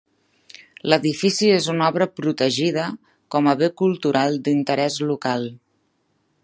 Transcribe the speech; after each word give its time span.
L'edifici 0.91 1.49
és 1.57 1.67
una 1.73 1.89
obra 1.93 2.07
protegida 2.21 2.87
com 3.35 3.51
a 3.51 3.55
bé 3.61 3.69
cultural 3.83 4.41
d'interès 4.49 5.01
local. 5.13 5.49